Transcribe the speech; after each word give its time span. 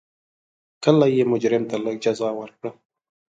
کله 0.83 1.05
یې 1.15 1.23
مجرم 1.31 1.63
ته 1.69 1.75
لږه 1.83 1.99
جزا 2.03 2.29
ورکړه. 2.39 2.71